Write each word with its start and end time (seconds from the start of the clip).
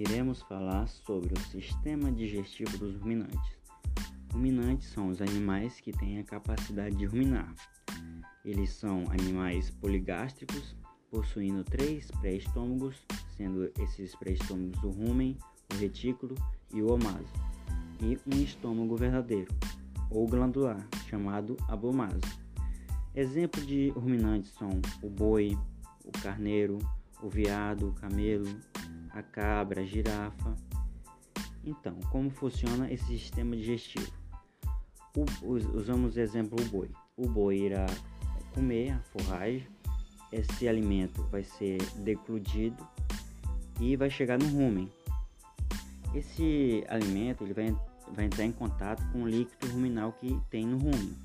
iremos 0.00 0.42
falar 0.42 0.86
sobre 0.86 1.34
o 1.34 1.40
sistema 1.50 2.12
digestivo 2.12 2.78
dos 2.78 2.94
ruminantes. 3.00 3.58
Ruminantes 4.32 4.90
são 4.90 5.08
os 5.08 5.20
animais 5.20 5.80
que 5.80 5.90
têm 5.90 6.20
a 6.20 6.24
capacidade 6.24 6.94
de 6.94 7.04
ruminar. 7.04 7.52
Eles 8.44 8.70
são 8.70 9.02
animais 9.10 9.70
poligástricos, 9.70 10.76
possuindo 11.10 11.64
três 11.64 12.08
pré-estômagos, 12.12 13.04
sendo 13.36 13.72
esses 13.80 14.14
pré-estômagos 14.14 14.80
o 14.84 14.90
rumen, 14.90 15.36
o 15.74 15.76
retículo 15.78 16.36
e 16.72 16.80
o 16.80 16.92
omaso, 16.92 17.32
e 18.00 18.16
um 18.24 18.40
estômago 18.40 18.94
verdadeiro, 18.94 19.52
ou 20.10 20.28
glandular, 20.28 20.86
chamado 21.08 21.56
abomaso. 21.66 22.20
Exemplos 23.16 23.66
de 23.66 23.88
ruminantes 23.90 24.52
são 24.52 24.80
o 25.02 25.10
boi, 25.10 25.58
o 26.04 26.12
carneiro, 26.22 26.78
o 27.20 27.28
veado, 27.28 27.88
o 27.88 27.92
camelo, 27.94 28.48
a 29.18 29.22
cabra, 29.22 29.82
a 29.82 29.84
girafa. 29.84 30.54
Então, 31.64 31.98
como 32.10 32.30
funciona 32.30 32.90
esse 32.90 33.06
sistema 33.06 33.56
digestivo? 33.56 34.10
O, 35.42 35.52
usamos 35.76 36.16
exemplo 36.16 36.56
o 36.60 36.68
boi. 36.68 36.90
O 37.16 37.28
boi 37.28 37.58
irá 37.58 37.86
comer 38.54 38.92
a 38.92 39.00
forragem, 39.00 39.66
esse 40.32 40.68
alimento 40.68 41.22
vai 41.24 41.42
ser 41.42 41.78
decludido 41.96 42.86
e 43.80 43.96
vai 43.96 44.08
chegar 44.08 44.38
no 44.38 44.46
rumen. 44.46 44.90
Esse 46.14 46.84
alimento 46.88 47.44
ele 47.44 47.54
vai, 47.54 47.76
vai 48.14 48.24
entrar 48.26 48.44
em 48.44 48.52
contato 48.52 49.02
com 49.12 49.24
o 49.24 49.28
líquido 49.28 49.72
ruminal 49.72 50.12
que 50.12 50.40
tem 50.48 50.66
no 50.66 50.78
rumen. 50.78 51.16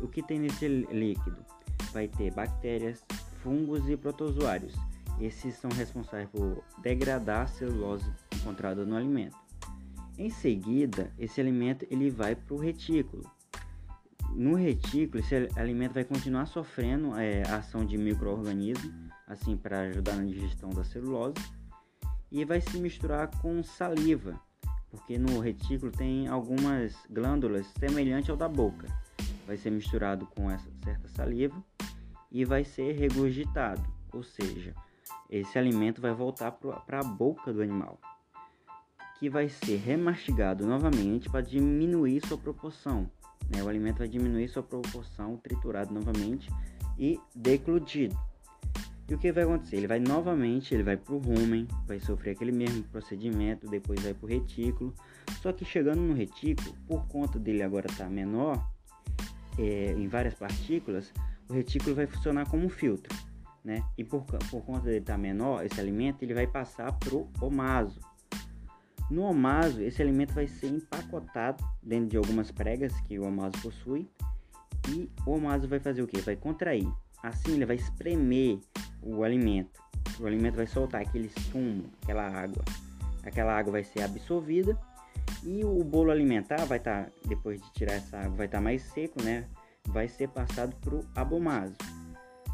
O 0.00 0.08
que 0.08 0.22
tem 0.22 0.38
nesse 0.38 0.66
líquido? 0.66 1.44
Vai 1.92 2.08
ter 2.08 2.32
bactérias, 2.32 3.04
fungos 3.42 3.88
e 3.88 3.96
protozoários 3.96 4.74
esses 5.20 5.54
são 5.56 5.70
responsáveis 5.70 6.28
por 6.30 6.62
degradar 6.82 7.42
a 7.42 7.46
celulose 7.46 8.10
encontrada 8.34 8.84
no 8.84 8.96
alimento. 8.96 9.36
Em 10.16 10.30
seguida, 10.30 11.12
esse 11.18 11.40
alimento 11.40 11.86
ele 11.90 12.10
vai 12.10 12.34
para 12.34 12.54
o 12.54 12.58
retículo. 12.58 13.24
No 14.34 14.54
retículo, 14.54 15.22
esse 15.22 15.48
alimento 15.56 15.94
vai 15.94 16.04
continuar 16.04 16.46
sofrendo 16.46 17.16
é, 17.16 17.42
a 17.48 17.56
ação 17.56 17.84
de 17.84 17.96
microorganismos, 17.96 18.92
assim 19.26 19.56
para 19.56 19.80
ajudar 19.82 20.16
na 20.16 20.24
digestão 20.24 20.70
da 20.70 20.84
celulose, 20.84 21.36
e 22.30 22.44
vai 22.44 22.60
se 22.60 22.78
misturar 22.78 23.30
com 23.40 23.62
saliva, 23.62 24.38
porque 24.90 25.18
no 25.18 25.40
retículo 25.40 25.90
tem 25.90 26.26
algumas 26.26 26.94
glândulas 27.08 27.66
semelhantes 27.78 28.30
ao 28.30 28.36
da 28.36 28.48
boca. 28.48 28.88
Vai 29.46 29.56
ser 29.56 29.70
misturado 29.70 30.26
com 30.26 30.50
essa 30.50 30.68
certa 30.82 31.08
saliva 31.08 31.62
e 32.30 32.44
vai 32.44 32.64
ser 32.64 32.92
regurgitado, 32.92 33.84
ou 34.12 34.22
seja, 34.22 34.74
esse 35.28 35.58
alimento 35.58 36.00
vai 36.00 36.12
voltar 36.12 36.52
para 36.52 37.00
a 37.00 37.04
boca 37.04 37.52
do 37.52 37.62
animal, 37.62 37.98
que 39.18 39.28
vai 39.28 39.48
ser 39.48 39.76
remastigado 39.78 40.66
novamente 40.66 41.28
para 41.28 41.40
diminuir 41.40 42.24
sua 42.26 42.38
proporção. 42.38 43.10
Né? 43.48 43.62
O 43.62 43.68
alimento 43.68 43.98
vai 43.98 44.08
diminuir 44.08 44.48
sua 44.48 44.62
proporção, 44.62 45.36
triturado 45.36 45.92
novamente 45.92 46.48
e 46.98 47.18
decludido. 47.34 48.16
E 49.08 49.14
o 49.14 49.18
que 49.18 49.32
vai 49.32 49.44
acontecer? 49.44 49.76
Ele 49.76 49.86
vai 49.86 50.00
novamente, 50.00 50.72
ele 50.72 50.82
vai 50.82 50.96
para 50.96 51.14
o 51.14 51.18
rumen, 51.18 51.68
vai 51.86 52.00
sofrer 52.00 52.30
aquele 52.30 52.52
mesmo 52.52 52.82
procedimento, 52.84 53.68
depois 53.68 54.00
vai 54.02 54.14
para 54.14 54.24
o 54.24 54.28
retículo. 54.28 54.94
Só 55.42 55.52
que 55.52 55.64
chegando 55.64 56.00
no 56.00 56.14
retículo, 56.14 56.74
por 56.86 57.06
conta 57.06 57.38
dele 57.38 57.62
agora 57.62 57.86
estar 57.86 58.04
tá 58.04 58.10
menor, 58.10 58.66
é, 59.58 59.92
em 59.92 60.08
várias 60.08 60.34
partículas, 60.34 61.12
o 61.48 61.52
retículo 61.52 61.94
vai 61.94 62.06
funcionar 62.06 62.48
como 62.48 62.64
um 62.64 62.70
filtro 62.70 63.14
né? 63.64 63.82
E 63.96 64.04
por, 64.04 64.22
por 64.24 64.62
conta 64.62 64.82
dele 64.82 64.98
estar 64.98 65.14
tá 65.14 65.18
menor, 65.18 65.64
esse 65.64 65.80
alimento 65.80 66.22
ele 66.22 66.34
vai 66.34 66.46
passar 66.46 66.92
para 66.92 67.14
o 67.14 67.28
omaso. 67.40 68.00
No 69.10 69.22
omaso, 69.22 69.82
esse 69.82 70.00
alimento 70.00 70.32
vai 70.34 70.46
ser 70.46 70.68
empacotado 70.68 71.62
dentro 71.82 72.08
de 72.08 72.16
algumas 72.16 72.50
pregas 72.50 72.98
que 73.02 73.18
o 73.18 73.26
omaso 73.26 73.60
possui 73.60 74.08
e 74.88 75.10
o 75.26 75.32
omaso 75.32 75.68
vai 75.68 75.78
fazer 75.78 76.02
o 76.02 76.06
que? 76.06 76.20
Vai 76.20 76.36
contrair. 76.36 76.88
Assim, 77.22 77.52
ele 77.52 77.66
vai 77.66 77.76
espremer 77.76 78.58
o 79.02 79.22
alimento. 79.22 79.82
O 80.20 80.26
alimento 80.26 80.56
vai 80.56 80.66
soltar 80.66 81.02
aquele 81.02 81.30
sumo, 81.50 81.84
aquela 82.02 82.26
água. 82.26 82.62
Aquela 83.24 83.56
água 83.56 83.72
vai 83.72 83.84
ser 83.84 84.02
absorvida 84.02 84.78
e 85.42 85.64
o 85.64 85.82
bolo 85.84 86.10
alimentar 86.10 86.64
vai 86.64 86.78
estar, 86.78 87.04
tá, 87.04 87.10
depois 87.26 87.60
de 87.60 87.72
tirar 87.72 87.94
essa 87.94 88.18
água, 88.18 88.36
vai 88.36 88.46
estar 88.46 88.58
tá 88.58 88.64
mais 88.64 88.82
seco, 88.82 89.22
né? 89.22 89.46
Vai 89.88 90.08
ser 90.08 90.28
passado 90.28 90.74
para 90.76 90.94
o 90.94 91.04
abomaso. 91.14 91.74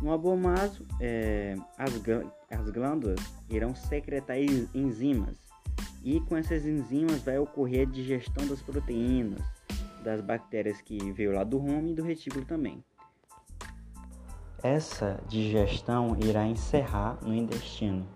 No 0.00 0.12
abomaso, 0.12 0.86
é, 0.98 1.56
as, 1.76 1.92
as 2.50 2.70
glândulas 2.70 3.20
irão 3.50 3.74
secretar 3.74 4.38
enzimas 4.74 5.36
e 6.02 6.20
com 6.20 6.36
essas 6.36 6.64
enzimas 6.64 7.22
vai 7.22 7.38
ocorrer 7.38 7.86
a 7.86 7.90
digestão 7.90 8.46
das 8.46 8.62
proteínas, 8.62 9.40
das 10.02 10.20
bactérias 10.20 10.80
que 10.80 11.12
veio 11.12 11.32
lá 11.32 11.44
do 11.44 11.58
rumo 11.58 11.88
e 11.88 11.94
do 11.94 12.02
retículo 12.02 12.44
também. 12.44 12.82
Essa 14.62 15.20
digestão 15.28 16.16
irá 16.18 16.46
encerrar 16.46 17.18
no 17.22 17.34
intestino. 17.34 18.06